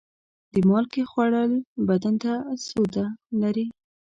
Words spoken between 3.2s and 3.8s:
لري.